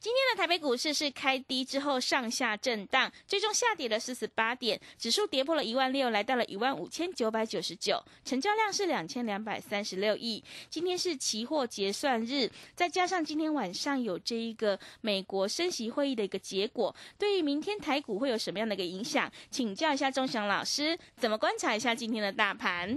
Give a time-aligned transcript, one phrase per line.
[0.00, 10.42] 今天的台北股市是开低之后上下震荡，最终下跌了四十八点，指数跌破了一万六，来到了一万五千九百九十九，成交量是两千两百三十六亿。
[10.70, 19.28] 今天是期货结算日，再加上今天晚上有这一个美国升息会议的一个结果，对于明天台股会有什么样的一个影响？
[19.50, 22.96] 请教一下钟祥老师，怎么观察一下今天的大盘？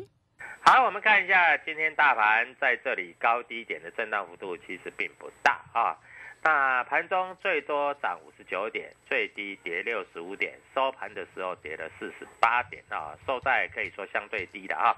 [0.63, 5.97] 好，我们看一下今天大盘在这里高低点的震荡幅度其实并不大啊。
[6.43, 14.95] 那盘中最多涨五十九点，最低跌六十五点，收盘的时候跌了四十八点啊，收在可以说相对低的啊。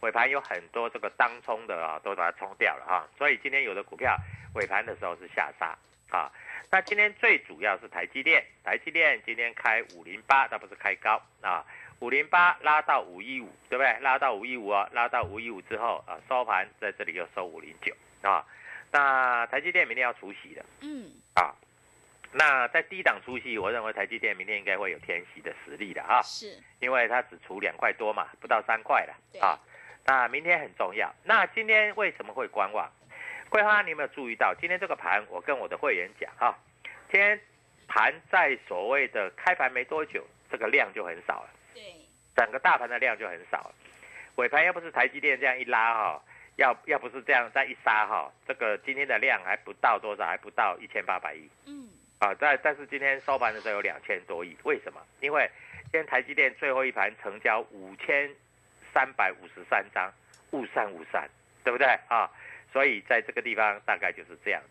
[0.00, 4.14] 尾盘有很多这个当冲的啊，都把它冲掉了啊，所以今天有的股票
[4.54, 5.78] 尾盘的时候是下杀
[6.10, 6.30] 啊。
[6.70, 11.64] 那今天最主要是台积电，台积电今天开五零八，那不是开高啊，
[12.00, 13.98] 五零八拉到五一五，对不对？
[14.00, 18.44] 拉到五一五啊，拉到五一五之后啊，收盘在这里又收五零九啊。
[18.92, 21.54] 那台积电明天要除息的，嗯，啊，
[22.30, 29.58] 那在低档除息，我认为台积电明天应该会有天息的实力的哈，是因为它只除两块多嘛，不到三块了啊。
[30.04, 31.10] 那明天很重要。
[31.24, 32.90] 那今天为什么会观望？
[33.48, 35.24] 桂花，你有没有注意到今天这个盘？
[35.28, 36.58] 我跟我的会员讲哈，
[37.10, 37.40] 今天
[37.88, 41.82] 盘在所谓的开盘没多久，这个量就很少了，对，
[42.36, 43.74] 整个大盘的量就很少了。
[44.36, 46.22] 尾盘要不是台积电这样一拉哈，
[46.56, 51.48] 要要不是这样再一杀哈，这个今天的量还不到多少，还不到一千八百亿。
[51.66, 55.00] 嗯，啊，但但是今天收盘的时候有两千多亿，为什么？
[55.20, 55.50] 因为
[55.84, 58.30] 今天台积电最后一盘成交五千
[58.92, 60.12] 三百五十三张，
[60.50, 61.28] 误散误散，
[61.64, 62.30] 对不对啊？
[62.72, 64.62] 所以在这个地方大概就是这样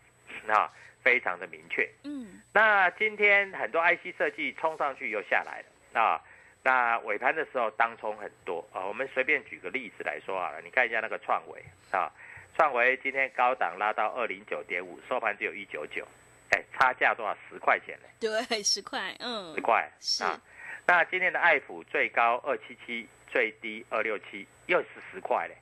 [0.46, 0.70] 子，啊，
[1.02, 1.88] 非常的明确。
[2.04, 6.20] 嗯，那今天很多 IC 设计冲上去又下来了啊。
[6.64, 12.10] 那尾盘的时候当冲很多啊，我们随便举个例子来说好了，你看一下那个创维啊，
[12.56, 16.06] 创维今天高档拉到二零九点五，收盘只有一九九，
[16.50, 17.36] 哎，差价多少？
[17.48, 18.08] 十块钱呢？
[18.20, 20.40] 对，十块，嗯十，块是啊。
[20.86, 25.56] 那今天的爱普最高二七七，最低二六七，又是十块嘞。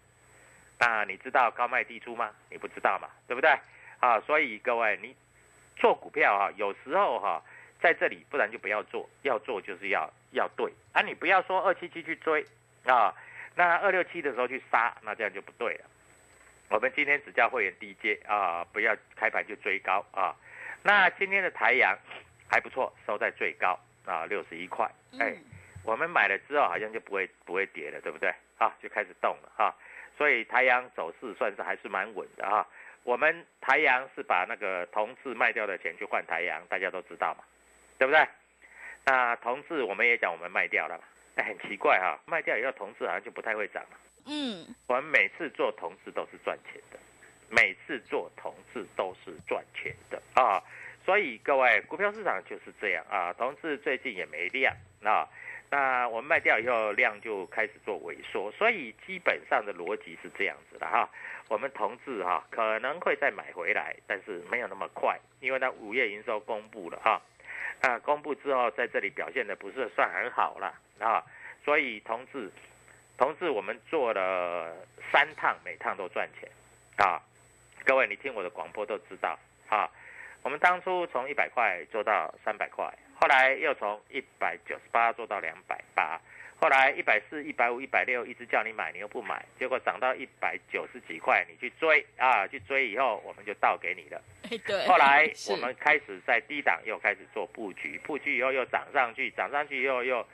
[0.78, 2.31] 那你知道高卖低出吗？
[2.50, 3.50] 你不知道嘛，对不对？
[4.00, 5.15] 啊，所以各位，你
[5.77, 7.43] 做股票哈、有时候哈、
[7.81, 12.44] 在这里，不然就不要做，要做就是要要对啊，你不要说二七七去追
[12.84, 13.14] 啊，
[13.54, 15.84] 那二六七的时候去杀，那这样就不对了。
[16.68, 20.34] 我们今天只叫会员低阶啊，不要开盘就追高啊。
[20.82, 21.99] 那今天的台阳
[22.49, 24.84] 还不错，收在最高啊，六十一块。
[25.19, 25.44] 哎，嗯，
[25.84, 28.32] 我们买了之后好像就不会不会跌了，对不对？
[28.58, 29.75] 啊，就开始动了哈、
[30.19, 32.66] 所以台阳走势算是还是蛮稳的哈、
[33.05, 37.44] 我们台阳是把那个同志卖掉的钱去换台阳，大家都知道嘛，
[37.99, 38.20] 对不对？
[39.06, 41.05] 那同志我们也讲我们卖掉了嘛，
[41.37, 43.99] 哎，很奇怪哈、卖掉以后同志好像就不太会涨了。
[44.26, 46.99] 嗯，我们每次做同志都是赚钱的，
[47.49, 50.62] 每次做同志都是赚钱的啊！
[51.05, 53.32] 所以各位，股票市场就是这样啊。
[53.32, 54.73] 同志最近也没量
[55.03, 55.26] 啊，
[55.70, 61.08] 那我们卖掉以后，量就开始做萎缩，所以基本上的逻辑是这样子的哈。
[61.49, 67.20] 我们同志哈可能会再买回来，但是没有那么快，因为它五月营收公布了哈。
[67.82, 71.25] 啊公布之后，在这里表现的不是算很好了啊，
[71.65, 72.50] 所以同志，
[73.17, 74.75] 同志我们做了
[75.11, 76.49] 三趟，每趟都赚钱
[76.97, 77.21] 啊。
[77.85, 79.38] 各位，你听我的广播都知道
[79.69, 79.91] 啊。
[80.43, 82.91] 我们当初从一百块做到三百块。
[83.21, 86.19] 后来又从一百九十八做到两百八，
[86.60, 94.22] 后来一百四、一百五、一百六，一直叫你买，你又不买，结果涨到一百九十几块，你去追啊，去追以后我们就倒给你了。
[94.44, 94.86] 哎，对。
[94.86, 100.26] 后来 我们开始在低档又开始做布局，布局以后又涨上去，涨上去以后又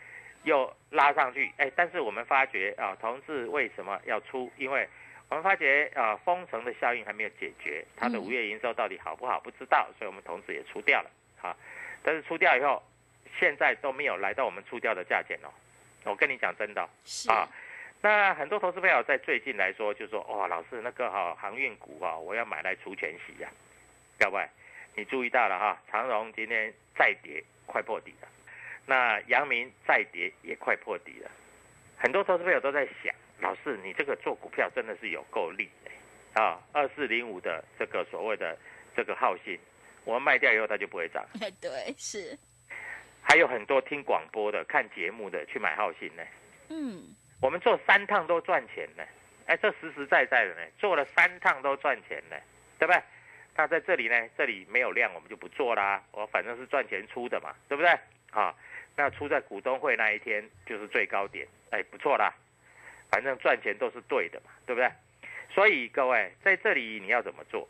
[0.43, 4.50] 又拉上去，哎，但是我们发觉啊，同志为什么要出？
[4.56, 4.88] 因为
[5.28, 11.56] 我们发觉啊，封城的效应还没有解决，它的五月营收到底好不好不知道，所以我们同时也出掉了，好。
[12.02, 12.82] 但是出掉以后，
[13.38, 15.49] 现在都没有来到我们出掉的价钱哦。
[16.06, 16.81] 我跟你讲真的
[17.29, 17.49] 啊，
[18.00, 23.49] 那很多投资朋友在最近来说，就说哇，老师那个哈航运股啊，我要买来除权息呀。
[24.19, 24.47] 各位，
[24.94, 28.29] 你注意到了哈，长荣今天再跌，快破底了。
[28.87, 31.31] 那阳明再跌也快破底了。
[31.99, 36.61] 很多投资朋友都在想，老师你这个做股票真的是有够力的啊。
[36.73, 38.56] 二四零五的这个所谓的
[38.94, 39.59] 这个耗信。
[40.05, 41.26] 我们卖掉以后，它就不会涨。
[41.41, 42.38] 哎， 对，是。
[43.28, 46.23] 还有很多听广播的、看节目的去买浩信呢。
[46.69, 47.14] 嗯。
[47.43, 49.05] 我们做三趟都赚钱呢。
[49.46, 52.37] 哎，这实实在在的呢，做了三趟都赚钱呢，
[52.78, 53.02] 对不对？
[53.55, 56.02] 那在这里呢，这里没有量，我们就不做啦。
[56.12, 57.90] 我反正是赚钱出的嘛，对不对？
[58.31, 58.55] 啊，
[58.96, 62.32] 那出在股东会那一天就是最高点，哎，不错啦。
[63.11, 64.90] 反正赚钱都是对的嘛，对不对？
[65.55, 67.69] 所以各位在这里你要怎么做？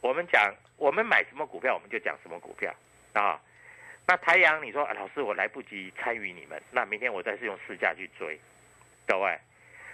[0.00, 2.72] 我们讲，我们买什么股票，我们就讲什么股票
[3.12, 3.40] 啊。
[4.06, 8.38] 那台阳，你说老师，我来不及参与你们，那明天我再是用市价去追。
[9.06, 9.38] 各位，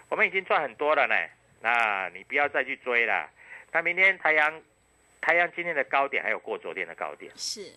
[0.09, 1.15] 我们已经赚很多了呢，
[1.61, 3.31] 那你不要再去追了。
[3.71, 4.63] 那明天台阳，
[5.21, 7.31] 台阳今天的高点还有过昨天的高点。
[7.37, 7.73] 是。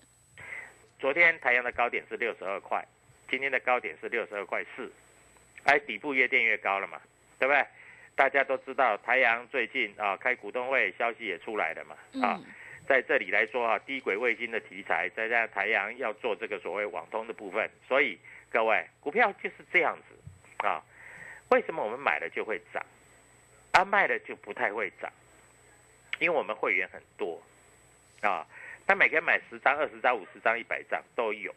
[0.99, 2.83] 昨天台阳的高点是六十二块，
[3.29, 4.91] 今天的高点是六十二块四，
[5.65, 6.99] 哎，底部越垫越高了嘛，
[7.37, 7.63] 对不对？
[8.15, 12.39] 大家都知道，台阳最近啊开股东会，消息也出来了嘛啊，
[12.87, 18.17] 在这里来说啊，低轨卫星的题材，再加上台阳要做这个所谓网通的部分，所以
[18.51, 20.83] 各位股票就是这样子啊。
[21.49, 22.83] 为什么我们买了就会涨，
[23.71, 25.11] 啊卖了就不太会涨？
[26.19, 27.41] 因为我们会员很多
[28.21, 28.45] 啊，
[28.85, 31.53] 他每天买十张、二十张、五十张、一百张都有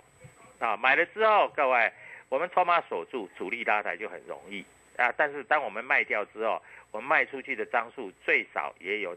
[0.58, 0.76] 啊。
[0.76, 1.92] 买了之后，各位
[2.28, 4.64] 我们筹码锁住，主力拉抬就很容易。
[4.96, 5.12] 啊！
[5.14, 9.14] 但是当我们卖掉之后，我们卖出去的张数最少也有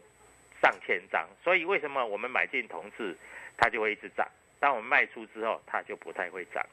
[0.60, 3.16] 上千张，所以为什么我们买进同志，
[3.56, 4.26] 它就会一直涨？
[4.58, 6.64] 当我们卖出之后，它就不太会涨，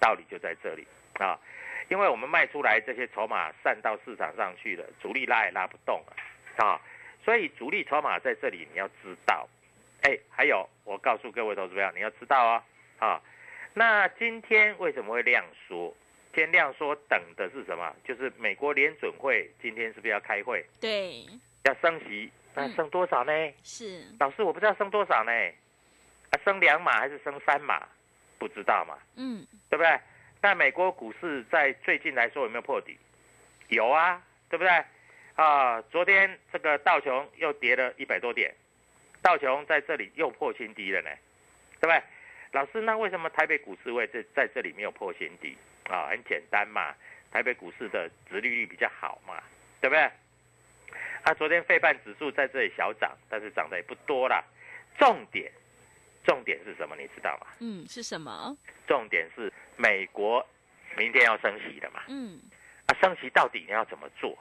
[0.00, 0.86] 道理就在这里
[1.18, 1.38] 啊！
[1.88, 6.80] 因为我们卖出来这些筹码散到市场上去了，主力拉也拉不动了啊！
[7.24, 9.48] 所以主力筹码在这里你要知道，
[10.02, 12.64] 哎，还有我告诉各位投资友，你要知道啊
[12.98, 13.22] 啊！
[13.74, 15.94] 那今天为什么会量缩？
[16.32, 17.94] 天亮说等的是什么？
[18.04, 20.64] 就是美国联准会今天是不是要开会？
[20.80, 21.24] 对，
[21.64, 23.32] 要升息，那升多少呢？
[23.62, 25.32] 是老师，我不知道升多少呢？
[26.30, 27.86] 啊，升两码还是升三码？
[28.38, 28.98] 不知道嘛？
[29.16, 30.00] 嗯，对不对？
[30.40, 32.98] 那美国股市在最近来说有没有破底？
[33.68, 34.20] 有啊，
[34.50, 34.84] 对不对？
[35.36, 38.52] 啊，昨天这个道琼又跌了一百多点，
[39.22, 41.10] 道琼在这里又破新低了呢，
[41.80, 42.02] 对不对？
[42.50, 45.56] 老师，那为什么台北股市会在在这里没有破新低？
[45.88, 46.94] 啊，很简单嘛，
[47.30, 49.42] 台北股市的殖利率比较好嘛，
[49.80, 50.10] 对不对？
[51.24, 54.42] 啊，昨天费半指数在这里小涨，但是涨得也不多啦。
[54.98, 55.50] 重点，
[56.24, 56.96] 重点是什么？
[56.96, 57.46] 你知道吗？
[57.60, 58.56] 嗯，是什么？
[58.86, 60.44] 重点是美国
[60.96, 62.02] 明天要升息的嘛。
[62.08, 62.40] 嗯。
[62.86, 64.36] 啊，升息到底你要怎么做？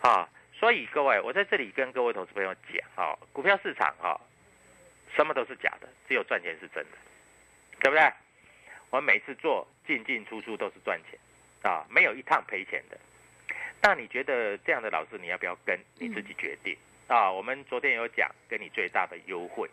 [0.00, 4.14] 啊，所以各位，我在这里跟各位投资朋友讲啊，股票市场啊，
[5.16, 6.98] 什么都是假的，只有赚钱是真的，
[7.80, 8.12] 对不对？
[8.90, 11.18] 我每次做进进出出都是赚钱，
[11.68, 12.96] 啊，没有一趟赔钱的。
[13.80, 15.78] 那你觉得这样的老师你要不要跟？
[15.98, 17.30] 你自己决定啊。
[17.30, 19.68] 我们昨天有讲，给你最大的优惠，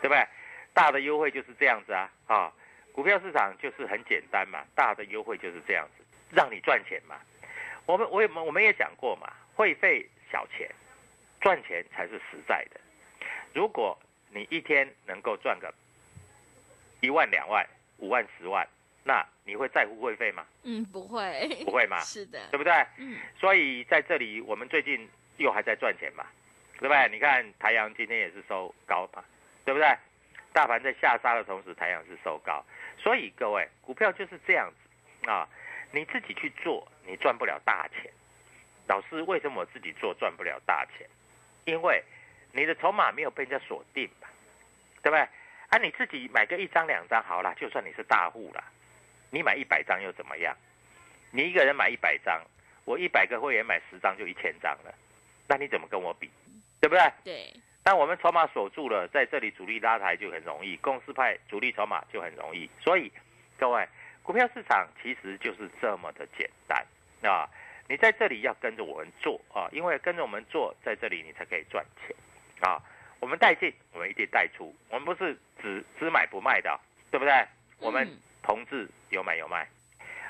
[0.00, 0.26] 对不对？
[0.72, 2.52] 大的优惠就是这样子啊，啊，
[2.92, 7.16] 股票市场就是很简单嘛，大的优惠就是这样子，让你赚钱嘛。
[7.86, 10.70] 我们我也我们也讲过嘛，会费小钱，
[11.40, 12.80] 赚钱才是实在的。
[13.52, 13.98] 如果
[14.30, 15.72] 你一天能够赚个
[17.00, 17.66] 一万两万。
[18.02, 18.66] 五万、十万，
[19.10, 20.46] 那你会在乎会费吗？
[20.62, 21.98] 嗯，不会，不会吗？
[22.06, 22.72] 是的，对不对？
[22.98, 26.24] 嗯，所以在这里，我们最近又还在赚钱嘛，
[26.78, 27.08] 对不对？
[27.10, 29.24] 你看台阳今天也是收高嘛，
[29.64, 29.88] 对不对？
[30.52, 32.64] 大盘在下杀的同时，台阳是收高，
[32.98, 35.48] 所以各位股票就是这样子啊，
[35.90, 38.12] 你自己去做，你赚不了大钱。
[38.86, 41.04] 老师，为什么我自己做赚不了大钱？
[41.64, 42.00] 因为
[42.52, 44.28] 你的筹码没有被人家锁定嘛，
[45.02, 45.20] 对不对？
[45.70, 48.64] 啊，你自己买个一张两张好了，就算你是大户了，
[49.30, 50.56] 你买一百张又怎么样？
[51.30, 52.42] 你一个人买一百张，
[52.84, 54.94] 我一百个会员买十张就一千张了，
[55.48, 56.30] 那你怎么跟我比？
[56.80, 57.12] 对不对？
[57.22, 62.68] 对，但我们筹码锁住了，在这里主力拉抬就很容易，公司派主力筹码就很容易。
[62.80, 63.12] 所以，
[63.58, 63.86] 各位，
[64.22, 66.84] 股票市场其实就是这么的简单
[67.22, 67.48] 啊！
[67.88, 72.16] 你在这里要跟着我们做啊，因为跟着我们做，在这里你才可以赚钱
[72.60, 72.80] 啊。
[73.20, 77.46] 我们带进，我们一定带出，我们不是只只买不卖的，对不对？
[77.78, 78.08] 我们
[78.42, 79.66] 同志有买有卖，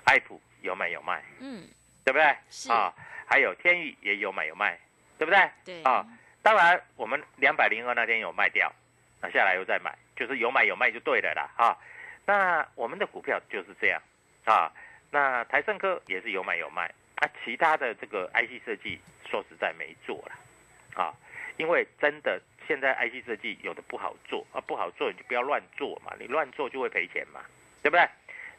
[0.04, 1.68] 爱普有买有卖，嗯，
[2.04, 2.36] 对不对？
[2.48, 2.92] 是啊，
[3.26, 4.78] 还有天宇也有买有卖，
[5.18, 5.50] 对不对？
[5.64, 6.06] 对，啊，
[6.42, 8.72] 当然我们两百零二那天有卖掉，
[9.20, 11.76] 那下来又再买，就是有买有卖就对了啦啊。
[12.26, 14.00] 那我们的股票就是这样
[14.44, 14.72] 啊。
[15.10, 16.86] 那台盛科也是有买有卖
[17.16, 20.32] 啊，其他的这个 IC 设计说实在没做了
[20.94, 21.12] 啊，
[21.56, 27.40] 因为真的现在 IC 设计有的不好做啊，不好做你就不要乱做嘛，你乱做就会赔钱嘛，
[27.82, 28.08] 对不对？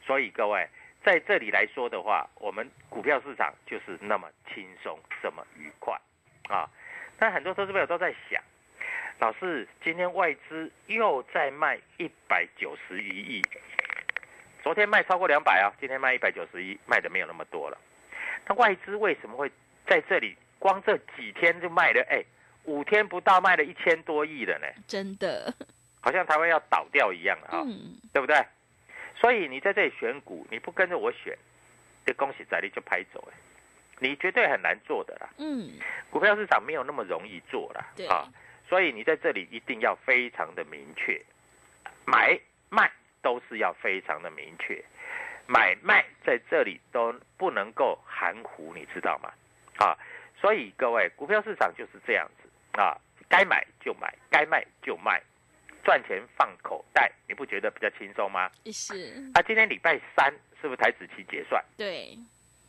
[0.06, 0.68] 所以各位
[1.04, 5.96] 在这里来说的话，我们股票市场就是那么轻松，这么愉快
[6.50, 6.70] 啊。
[7.18, 8.42] 但很多投资朋友都在想，
[9.20, 13.42] 老师，今天外资又在卖一百九十一亿，
[14.64, 17.78] 昨天卖超过两百啊，今天卖一百九十一，卖的没有那么多了。
[18.48, 19.52] 那外资为什么会
[19.86, 22.04] 在这里光这几天就卖了？
[22.10, 22.24] 哎，
[22.64, 25.54] 五天不到卖了一千多亿了呢，真的，
[26.00, 28.36] 好像台湾要倒掉一样了啊，嗯，对不对？
[29.22, 31.38] 所以你在这里选股，你不跟着我选，
[32.04, 33.38] 这恭喜在你就拍走哎，
[34.00, 35.30] 你绝对很难做的啦。
[35.38, 35.74] 嗯，
[36.10, 38.28] 股票市场没有那么容易做啦，啊，
[38.68, 41.22] 所以你在这里一定要非常的明确，
[42.04, 42.36] 买
[42.70, 44.84] 卖都是要非常的明确，
[45.46, 49.32] 买卖在这里都不能够含糊，你知道吗？
[49.78, 49.96] 啊，
[50.36, 52.50] 所以各位，股票市场就是这样子
[52.82, 52.98] 啊，
[53.30, 55.22] 该买就买，该卖就卖，
[55.84, 58.50] 赚钱放口袋，你不觉得比较轻松吗？
[58.72, 61.64] 是，啊，今天礼拜三是不是台子期结算？
[61.78, 62.18] 对，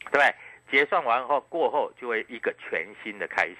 [0.00, 0.34] 对不对？
[0.70, 3.56] 结算完后过后就会一个全新的开始。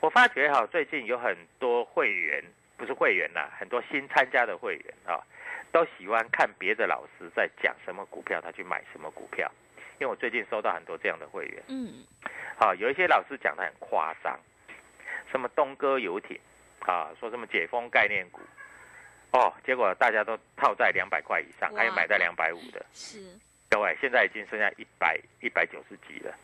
[0.00, 2.42] 我发觉哈，最近有很多会员，
[2.76, 5.18] 不是会员呐、很多新参加的会员啊，
[5.72, 9.50] 都喜欢看别的老师在讲什么股票，他去买什么股票。
[9.98, 12.04] 因为我最近收到很多这样的会员，嗯，
[12.58, 14.36] 啊，有一些老师讲的很夸张，
[15.30, 16.36] 什么东哥游艇
[16.90, 18.40] 啊，说什么解封概念股，
[19.32, 22.84] 哦，结果大家都套在两百块以上，还有哇买在两百五的。
[22.92, 23.38] 是，
[23.70, 26.34] 各位，现在已经剩下一百一百九十几了。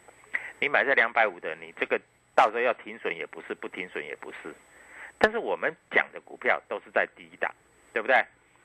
[0.60, 2.00] 你买在两百五的，你这个
[2.34, 4.54] 到时候要停损也不是，不停损也不是。
[5.18, 7.52] 但是我们讲的股票都是在低档，
[7.92, 8.16] 对不对？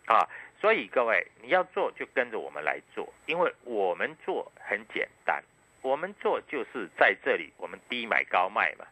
[0.06, 0.28] 啊，
[0.60, 5.44] 所以各位你要做就跟着我们来做，因为我们做很简单，
[5.82, 8.86] 我们做就是在这里我们低买高卖嘛，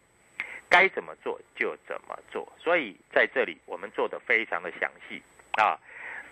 [0.71, 2.51] 该怎么做就怎么做。
[2.57, 5.21] 所以在这里我们做的非常的详细
[5.61, 5.77] 啊。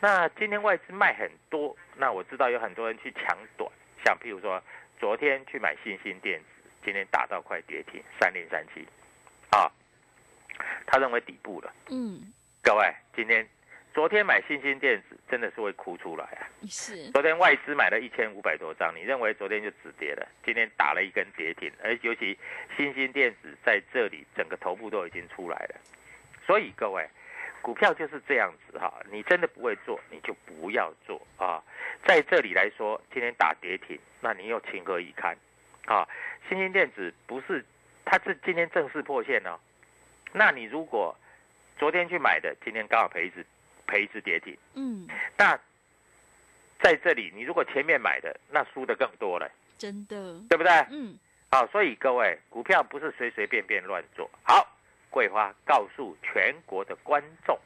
[0.01, 3.69] 那今天外资卖很多，那我知道有很多人去抢短，
[4.03, 4.63] 像譬如说
[4.97, 6.45] 昨天去买新兴电子，
[6.85, 8.87] 今天打到快跌停三零三七，
[9.51, 9.69] 啊，
[10.87, 11.73] 他认为底部了。
[11.89, 12.31] 嗯，
[12.63, 13.45] 各位，今天
[13.93, 16.47] 昨天买新兴电子真的是会哭出来啊！
[16.69, 20.25] 是，昨天外资买了一千五百多张，你认为昨天就止跌了？
[20.45, 22.37] 今天打了一根跌停，而尤其
[22.77, 25.75] 新兴电子在这里整个头部都已经出来了，
[26.45, 27.05] 所以各位，
[27.61, 31.61] 股票就是这样子哈，你真的不会做，你就不要做啊。
[32.05, 35.35] 在这里来说，今天打跌停，那你又情何以堪
[35.85, 36.07] 啊？
[36.47, 37.65] 新兴电子不是，
[38.05, 39.59] 它是今天正式破线哦，
[40.31, 41.13] 那你如果
[41.77, 43.45] 昨天去买的，今天刚好赔一只
[43.89, 44.55] 赔一只跌停。
[44.75, 45.59] 嗯，那
[46.81, 50.71] 在这里，你如果前面买的，那输的更多了，真的，对不对？
[50.91, 51.17] 嗯，
[51.51, 54.29] 好，所以各位，股票不是随随便便乱做。
[54.43, 54.65] 好，
[55.09, 57.57] 桂花告诉全国的观众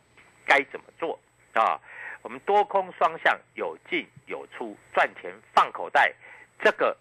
[0.46, 1.20] 该怎么做
[1.54, 1.80] 啊？
[2.22, 6.14] 我们多空双向，有进有出，赚钱放口袋，
[6.60, 6.98] 这个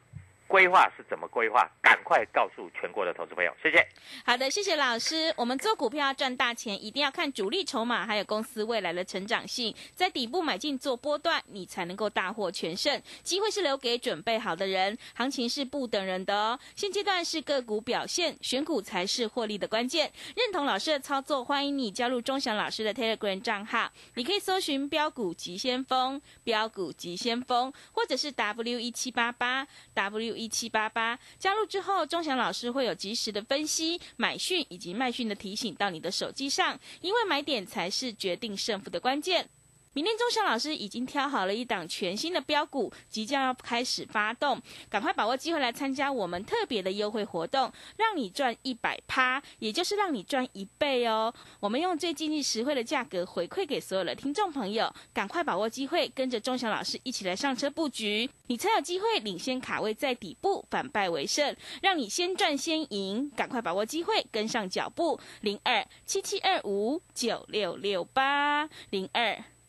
[0.53, 1.67] 规划是怎么规划？
[1.81, 3.89] 赶快告诉全国的投资朋友，谢谢。
[4.23, 5.33] 好的，谢谢老师。
[5.35, 13.01] 我们做股票赚大钱，一定要看主力筹码，还有公司未来的成长性，在底部买进做波段，你才能够大获全胜。
[13.23, 16.61] 机会是留给准备好的人，行情是不等人的哦。
[16.77, 20.13] 现阶段是个股表现，选股才是获利的关键。
[20.37, 31.19] 认同老师的操作，欢迎你加入钟祥老师的 Telegram 账号，你可以搜寻标股急先锋、标股急先锋，或者是 W 一七八八 W 一一七八八。
[31.39, 39.49] 加入之后，钟祥老师会有及时的分析、买讯以及卖讯的提醒到你的手机上，因为买点才是决定胜负的关键。
[39.95, 44.59] 明天钟祥老师已经挑好了一档全新的标股，即将要开始发动，
[44.89, 51.33] 赶快把握机会来参加我们特别的优惠活动，让你赚一百趴，也就是让你赚一倍哦。
[51.61, 63.31] 我们用最经济实惠的价格回馈给所有的听众朋友，赶快把握机会，跟着钟祥老师一起来上车布局，你才有机会领先卡位在底部，反败为胜，让你先赚先赢。
[63.37, 69.45] 赶快把握机会，跟上脚步，零二七七二五九六六八零二。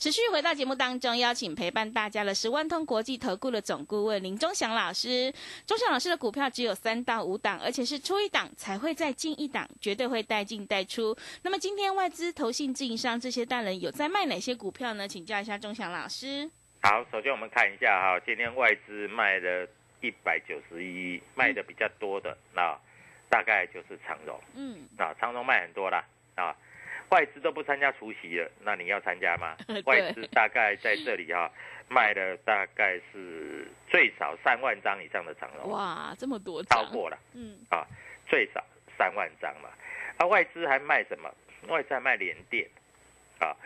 [0.00, 5.30] 持续回到节目当中，邀请陪伴大家的是万通国际投顾的总顾问林忠祥老师。
[5.66, 11.14] 忠祥老师的股票只有三到五档，而且是出一档才会再进一档，绝对会带进带出。
[11.42, 15.06] 那么今天外资、投信、自营商这些大人有在卖哪些股票呢？
[15.06, 16.50] 请教一下忠祥老师。
[16.80, 19.68] 好，首先我们看一下哈，今天外资卖了
[20.00, 22.74] 一百九十一，卖的比较多的那
[23.28, 24.40] 大概就是长荣。
[24.54, 26.02] 嗯，啊，长荣卖很多啦
[26.36, 26.56] 啊。
[27.10, 29.56] 外资都不参加除夕了，那你要参加吗？
[29.84, 31.50] 外资大概在这里哈，
[31.88, 35.70] 卖了大概是最少三万张以上的长龙。
[35.70, 37.18] 哇，这么多，超过了。
[37.34, 37.84] 嗯，啊，
[38.28, 38.64] 最少
[38.96, 39.68] 三万张嘛。
[40.18, 41.32] 啊，外资还卖什么？
[41.68, 42.68] 外资还卖联电。
[43.40, 43.56] 啊，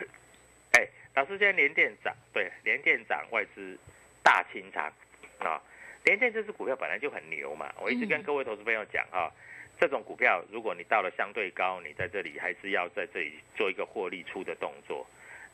[0.73, 3.77] 哎，老师，今天联电涨，对，联电涨，外资
[4.23, 4.91] 大清仓。
[5.39, 5.61] 啊，
[6.05, 9.31] 联电这支股票本来就很牛嘛，我一直跟各位投资朋友讲哈。
[9.79, 15.05] 这种股票，如果你到了相对高，你在这里还是要在这里做一个获利出的动作。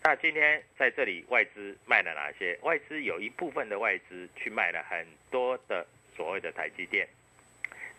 [0.03, 2.57] 那今天在这里外资卖了哪些？
[2.63, 7.07] 外资有一部分的外资去卖了很多的所谓的台积电，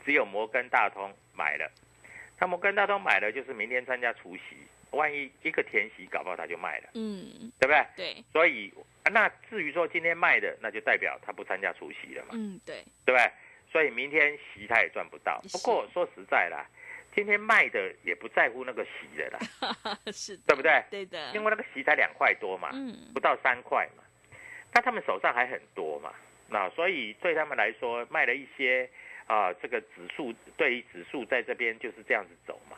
[0.05, 1.71] 只有摩根大通买了。
[2.41, 4.57] 那摩根大通买了，就是明天参加除夕，
[4.91, 7.87] 万一一个填息搞不好他就卖了，嗯，对不对？
[7.97, 8.25] 对。
[8.33, 8.73] 所以
[9.13, 13.31] 那至于说今天卖的，那就代表他不参加除夕了嘛，嗯，对，对不对？
[13.73, 15.41] 所以明天席他也赚不到。
[15.51, 16.69] 不过说实在啦，
[17.15, 19.39] 今天卖的也不在乎那个席的啦，
[20.13, 20.85] 是，对不对？
[20.91, 21.33] 对的。
[21.35, 24.05] 因为那个席才两块多嘛，嗯不到三块嘛，
[24.75, 26.13] 那他们手上还很多嘛，
[26.51, 28.87] 那所以对他们来说，卖了一些
[29.27, 32.77] 啊，这个指数对于指数在这边就是这样子走嘛，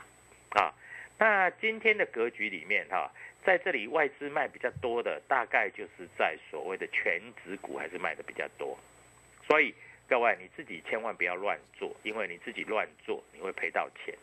[0.61, 0.73] 啊，
[1.19, 3.11] 那今天的格局里面哈，
[3.45, 8.79] 在这里外资卖比较多的，大概就是在所谓的全指股还是卖的比较多，
[9.49, 9.75] 所以。
[10.09, 14.15] 各位，你自己千万不要乱做，因为你自己乱做，你会赔到钱。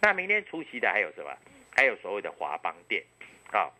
[0.00, 1.30] 那明天出席的还有什么？
[1.76, 3.04] 还有所谓的华邦店，
[3.52, 3.70] 啊。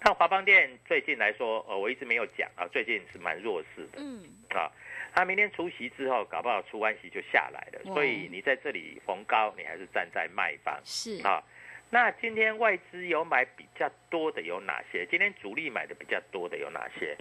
[0.00, 4.70] 那华邦店最近来说，呃，我一直没有讲啊，最近是蛮弱势的，嗯，啊，
[5.12, 11.42] 他明天出席之后，搞不好出完席就下来了，所以你在这里逢高，你还是站在卖方，是啊。
[11.90, 15.06] 那今天外资有买比较多的有哪些？
[15.06, 17.16] 今天主力买的比较多的有哪些？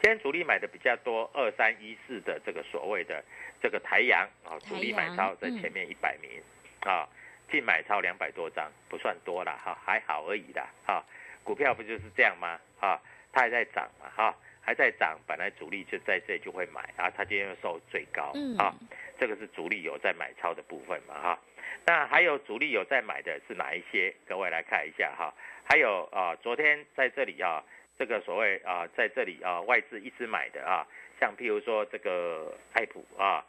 [0.00, 3.22] 今天主力买的比较多，二三一四的这个所谓的
[3.60, 6.30] 这个台阳啊，主力买超在前面一百名
[6.80, 7.08] 啊，
[7.50, 11.04] 净买超两百多张，不算多了哈，还好而已的哈。
[11.42, 12.60] 股票不就是这样吗？
[12.78, 13.00] 啊，
[13.32, 18.72] 它还在涨嘛哈，还在涨，本来主力就在这就会买啊，它今天又收最高啊，
[19.18, 21.38] 这个是主力有在买超的部分嘛哈。
[21.84, 24.14] 那还有主力有在买的是哪一些？
[24.26, 25.34] 各位来看一下哈。
[25.64, 27.64] 还有啊，昨天在这里啊，
[27.98, 30.86] 这个所谓啊，在这里啊，外资一直买的啊，
[31.18, 33.44] 像譬如说这个爱普啊，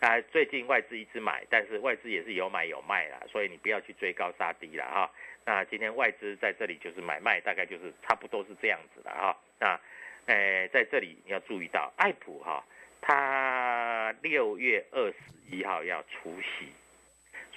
[0.00, 5.10] 啊，最近外资一直买，但是外资也是有买有卖啦，所以你不要去追高杀低了哈。
[5.44, 9.36] 那今天外资在这里就是买卖，大概就是差不多是这样子的哈。
[9.58, 9.80] 那，
[10.26, 12.62] 诶，在这里你要注意到爱普哈，
[13.00, 15.16] 它六月二十
[15.50, 16.68] 一号要除息。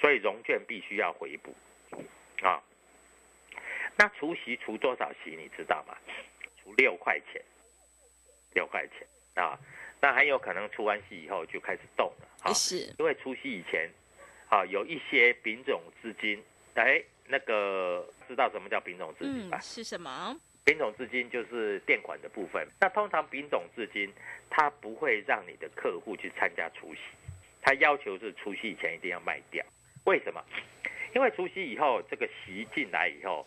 [0.00, 1.54] 所以融券必须要回补，
[2.40, 2.62] 啊，
[3.98, 5.94] 那除息除多少息你知道吗？
[6.62, 7.42] 除六块钱，
[8.54, 9.06] 六块钱
[9.42, 9.58] 啊，
[10.00, 13.88] 那很有可能出完息以后就开始动了，啊，是，因为除夕以前，
[14.48, 16.42] 啊，有一些品种资金，
[16.74, 19.58] 哎，那个知道什么叫品种资金吧？
[19.60, 20.38] 是什么？
[20.64, 22.66] 品种资金就是垫款的部分。
[22.80, 24.12] 那通常品种资金，
[24.50, 27.00] 它不会让你的客户去参加除夕，
[27.62, 29.64] 它要求是除夕以前一定要卖掉。
[30.04, 30.44] 为什么？
[31.14, 33.44] 因为除夕以后，这个席进来以后，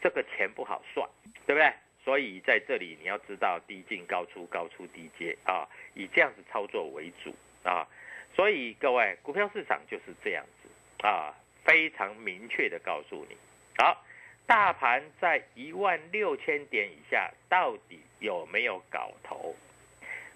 [0.00, 1.06] 这个钱不好算，
[1.46, 1.72] 对不对？
[2.04, 7.86] 所以在这里你要知道低进高出，高出低接啊，以这样子操作为主啊。
[8.34, 11.34] 所以各位，股票市场就是这样子啊，
[11.64, 13.36] 非常明确的告诉你。
[13.78, 14.04] 好，
[14.46, 19.54] 大盘在一万六千点以下，到底有没有搞头？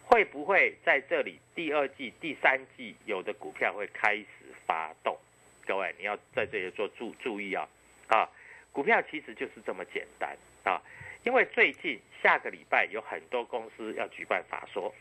[0.04, 4.26] 会不会在这里第二季、第三季有的股票会开始
[4.64, 5.18] 发动？
[5.66, 7.66] 各位，你要在这里做注注意啊
[8.06, 8.28] 啊！
[8.70, 10.80] 股票其实就是这么简单啊，
[11.26, 14.94] 因为最近下个礼拜有很多公司要举办法说，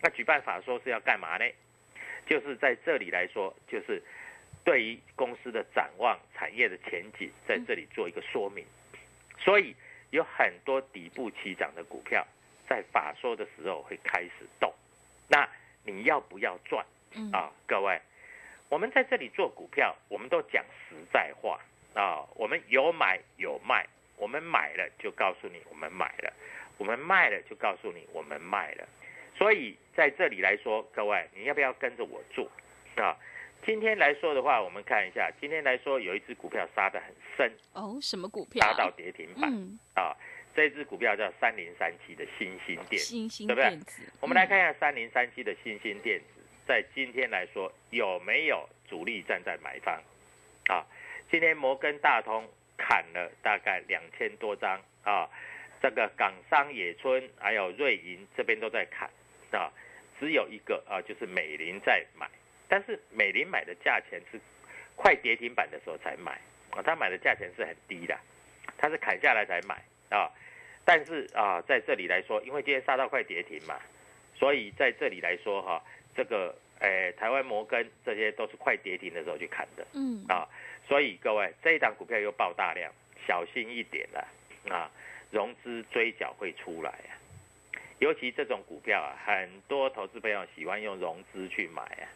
[0.00, 1.44] 那举办法说是要干嘛呢？
[2.26, 4.02] 就是在这里来说，就是
[4.64, 8.64] 对于公司的展望、产业的前景，在这里做一个说明。
[9.38, 9.76] 所以
[10.08, 12.26] 有很多底部起涨的股票，
[12.66, 14.72] 在法说的时候会开始动。
[15.28, 15.46] 那
[15.84, 16.82] 你要不要赚？
[17.34, 18.00] 啊，各位，
[18.70, 21.60] 我们在这里做股票，我们都讲实在话
[21.92, 22.24] 啊。
[22.34, 23.86] 我们有买有卖，
[24.20, 26.32] 我们买了就告诉你我们买了，
[26.76, 28.86] 我们卖了就告诉你我们卖了。
[29.36, 32.46] 所以在这里来说，各位，你要不要跟着我做
[32.96, 33.16] 啊？
[33.64, 38.60] 今天来说的话，我们看一下，今天来说有一只股票杀得很深哦，什么股票？
[38.66, 39.50] 杀到跌停板
[39.94, 40.14] 啊！
[40.54, 43.78] 这只股票叫三零三七的新兴电，新兴对不对？
[44.20, 49.98] 我们来看一下三零三七的新兴电子，在今天来说有没有主力站在买方
[50.68, 50.84] 啊？
[51.30, 52.46] 今天摩根大通
[52.80, 55.28] 砍了大概两千多张啊，
[55.82, 59.08] 这个港商野村还有瑞银这边都在砍。
[59.52, 59.68] 啊，
[60.20, 62.24] 只有一个啊，就是美林在买，
[62.68, 64.38] 但是美林买的价钱是
[64.94, 66.40] 快跌停板的时候才买
[66.70, 68.16] 啊，他买的价钱是很低的，
[68.78, 69.74] 他是砍下来才买
[70.08, 70.30] 啊，
[70.84, 73.76] 但是啊，在这里来说，因为今天杀到快跌停嘛，
[74.36, 75.82] 所以在这里来说哈，
[76.14, 80.46] 这个诶，台湾摩根这些都是快跌停的时候去砍的，嗯啊，
[80.90, 82.92] 所以各位这一档股票又爆大量，
[83.24, 84.26] 小心一点了
[84.68, 84.90] 啊，
[85.30, 87.14] 融资追缴会出来啊。
[88.00, 92.10] 尤其这种股票啊，很多投资朋友喜欢用融资去买啊，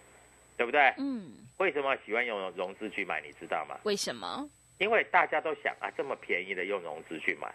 [0.57, 0.93] 对不对？
[0.99, 1.47] 嗯。
[1.59, 3.21] 为什么喜欢用融资去买？
[3.21, 3.79] 你知道吗？
[3.85, 4.51] 为什么？
[4.79, 7.55] 因为大家都想啊，这么便宜的用融资去买，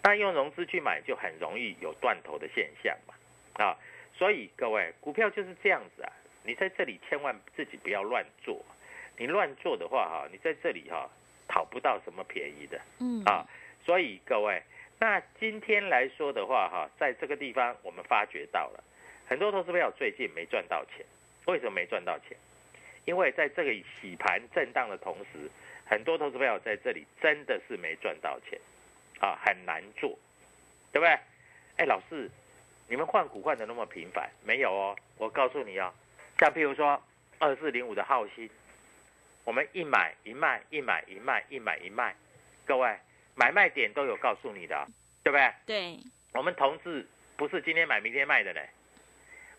[0.00, 3.76] 但用融资去买就很容易有断头的现象嘛，啊，
[4.16, 6.12] 所以各位股票就是这样子啊，
[6.44, 8.64] 你在这里千万自己不要乱做，
[9.20, 11.06] 你乱做的话哈，你在这里哈
[11.46, 13.44] 讨不到什么便宜的，嗯啊，
[13.84, 14.62] 所以各位。
[14.98, 18.82] 那今天来说的话，哈，在这个地方我们发觉到了
[19.28, 21.04] 很多投资朋友最近没赚到钱，
[21.44, 22.34] 为什么没赚到钱？
[23.04, 25.50] 因为在这个洗盘震荡的同时，
[25.84, 28.58] 很多投资朋友在这里真的是没赚到钱，
[29.20, 30.18] 啊，很难做，
[30.92, 31.10] 对不对？
[31.76, 32.30] 哎，老师，
[32.88, 35.92] 你们换股换的那么频繁，没有哦，我告诉你哦，
[36.38, 37.02] 像譬如说
[37.38, 38.48] 二四零五的浩鑫，
[39.44, 42.14] 我们一买一卖，一买一卖，一买一卖，
[42.64, 42.96] 各位。
[43.36, 44.86] 买卖点都有告诉你的，
[45.22, 45.52] 对不对？
[45.64, 45.98] 对。
[46.34, 47.06] 我们同志
[47.38, 48.60] 不是今天买明天卖的呢，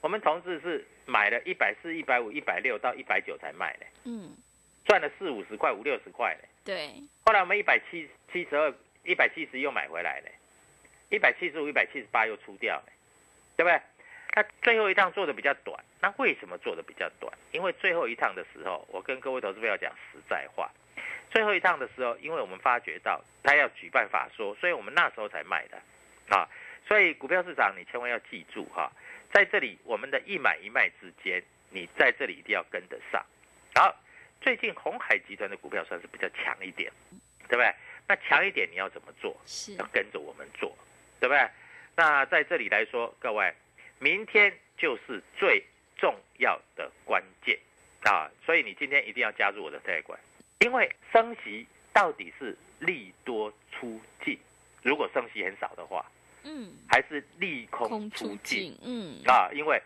[0.02, 3.86] 我们同志是买了一百四、一百五、一百六到一百九才卖的。
[4.04, 4.36] 嗯。
[4.86, 6.48] 赚了四五十块、五六十块呢。
[6.64, 6.94] 对。
[7.26, 8.72] 后来我们一百七七十二、
[9.04, 10.30] 一百七十又买回来呢，
[11.10, 12.92] 一百七十五、一百七十八又出掉了，
[13.56, 13.82] 对不对？
[14.34, 17.32] 那最后一趟做的比较短，那为什么做的比较短？
[17.52, 20.72] 因为最后一趟的时候，我跟各位投资朋友讲实在话。
[21.30, 25.78] 最后一趟的时候，因为我们发觉到他要举办法说，所以我们那时候才卖的，
[26.36, 26.48] 啊，
[26.88, 28.92] 所以股票市场你千万要记住哈，
[29.32, 33.26] 在这里我们的一买一卖之间，你在这里一定要跟得上。
[33.76, 33.96] 好，
[34.42, 36.92] 最近红海集团的股票算是比较强一点，
[37.48, 37.74] 对不对？
[38.08, 39.36] 那强一点你要怎么做？
[39.46, 40.78] 是要跟着我们做，
[41.20, 41.50] 对不对？
[41.96, 43.54] 那在这里来说，各位，
[44.02, 45.64] 明天就是最
[45.96, 47.58] 重要的关键。
[48.04, 50.20] 啊，所以你今天一定要加入我的特管。
[50.60, 54.36] 因为升息到底是利多出尽，
[54.82, 56.04] 如果升息很少的话，
[56.44, 59.22] 嗯，还是利空出尽，嗯。
[59.28, 59.80] 啊，因为，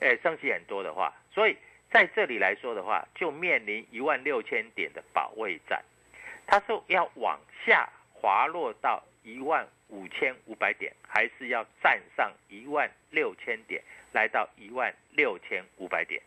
[0.00, 1.54] 诶升息很多的话，所以
[1.90, 5.84] 在这里来说的话，就面临一万六千点的保卫战，
[6.46, 16.20] 它是要往下滑落到一万五千五百点，还是要站上一万六千点，来到一万六千五百点，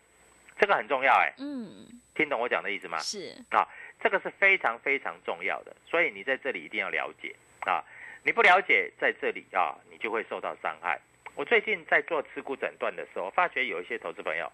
[0.60, 3.00] 这个很重要，哎，嗯，听懂我讲的意思吗？
[3.00, 3.68] 是啊。
[4.02, 7.82] 这个是非常非常重要的，所以你在这里一定要了解啊！
[8.24, 11.00] 你不了解，在这里啊，你就会受到伤害。
[11.36, 14.52] 我最近在做持股诊断的时候，发觉有一些投资朋友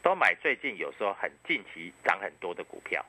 [0.00, 3.04] 都买最近有时候很近期涨很多的股票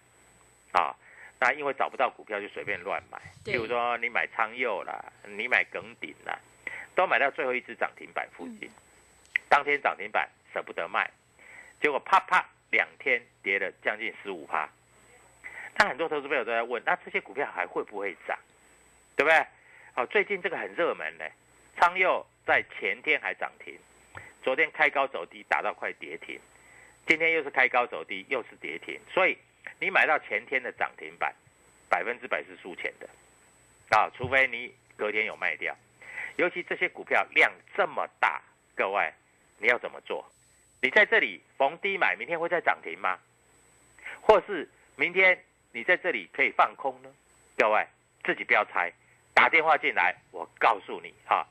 [0.72, 0.96] 啊，
[1.40, 6.40] 那因为找不到股票就随便乱买，比如说你买昌佑啦，你买耿鼎啦，
[6.96, 8.70] 都买到最后一只涨停板附近，
[9.50, 11.10] 当天涨停板舍不得卖，
[11.82, 14.70] 结果啪啪两天跌了将近十五趴。
[15.78, 18.38] 那很多投资朋友都在问，那这些股票还会不会涨？
[19.18, 19.46] 对不对？
[19.96, 21.26] 哦，最近这个很热门呢，
[21.78, 23.78] 昌佑在前天还涨停，
[24.42, 26.40] 昨天开高走低，打到快跌停，
[27.06, 29.38] 今天又是开高走低，又是跌停，所以
[29.80, 31.34] 你买到前天的涨停板，
[31.90, 33.10] 百分之百是输钱的，
[33.98, 35.76] 啊，除非你隔天有卖掉，
[36.38, 38.42] 尤其这些股票量这么大，
[38.76, 39.12] 各位
[39.58, 40.26] 你要怎么做？
[40.82, 43.20] 你在这里逢低买，明天会再涨停吗？
[44.22, 45.38] 或是明天
[45.72, 47.10] 你在这里可以放空呢？
[47.58, 47.86] 各位
[48.24, 48.92] 自己不要猜，
[49.34, 51.46] 打电话进来，我告诉你哈，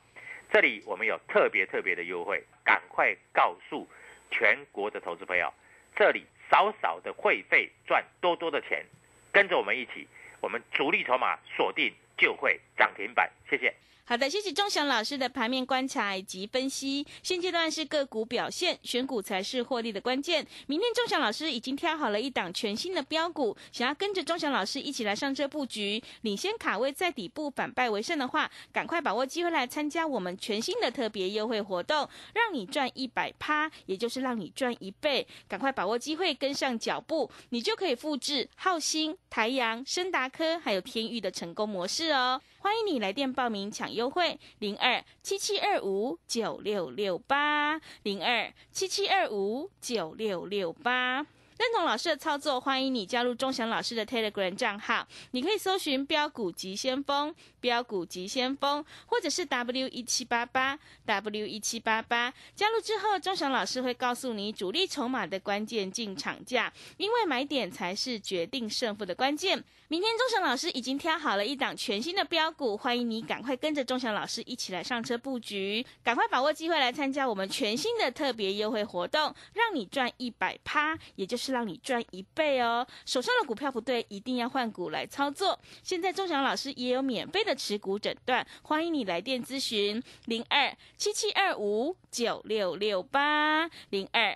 [0.51, 3.87] 这里我们有特别特别的优惠，赶快告诉
[4.31, 5.53] 全国的投资朋友，
[5.95, 8.85] 这里少少的会费赚多多的钱，
[9.31, 10.07] 跟着我们一起，
[10.41, 13.73] 我们主力筹码锁定就会涨停板，谢谢。
[14.07, 17.03] 好的，谢谢钟祥老师的盘面观察以及分析。
[17.23, 20.45] 现阶段是个股表现，选股才是获利的关键。
[20.67, 35.25] 明天钟祥老师已经挑好了一档全新的标股，想要跟着钟祥老师一起来上车布局，领先卡位在底部，反败为胜的话，赶快把握机会来参加我们全新的特别优惠活动，让你赚一百趴，也就是让你赚一倍。
[35.47, 42.39] 赶快把握机会，跟上脚步，你就可以复制浩星、台阳、深达科还有天域的成功模式哦。
[42.65, 51.17] 欢迎你来电报名抢优惠，零二七七二五九六六八，零二七七二五九六六八。
[51.57, 55.07] 认同老师的操作，欢迎你加入钟祥老师的 Telegram 账号。
[55.31, 62.33] 你可以搜寻“标股急先锋”、“标股急先锋”，或者是 W 一七八八 W 一七八八。
[62.55, 69.63] 加入之后，钟祥老师会告诉你主力筹码的关键进场价，因为买点才是决定胜负的关键。
[69.87, 82.85] 明天钟祥老师已经挑好了一档全新的标股，欢迎你赶快跟着钟祥老师一起来上车布局，赶快把握机会来参加我们全新的特别优惠活动，让你赚一百趴，也就是让你赚一倍哦。
[83.05, 85.59] 手上的股票不对，一定要换股来操作。
[85.83, 94.35] 现在钟祥老师也有免费的持股诊断，欢迎你来电咨询零二七七二五九六六八零二。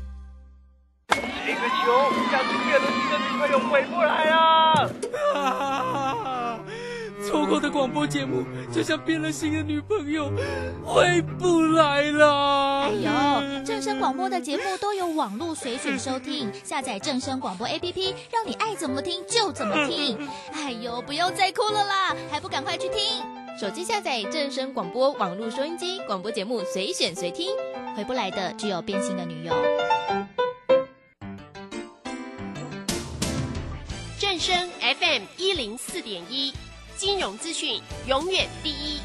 [1.47, 4.37] 一个球，像是变了心的女朋友回不来啊！
[7.23, 8.43] 错过的广播节目，
[8.73, 10.31] 就像变了心的女朋友
[10.83, 12.81] 回不来了。
[12.81, 20.17] 哎呦，正声广播的节目都有网络随选收听，下载正声广播 APP，让你爱怎么听就怎么听。
[20.53, 23.23] 哎呦，不要再哭了啦，还不赶快去听！
[23.59, 27.49] 手机下载正声广播网络收音机，广播节目随选随听。
[27.95, 29.53] 回不来的只有变心的女友。
[34.41, 36.51] 声 FM 一零四点一，
[36.97, 38.99] 金融资讯永远第一。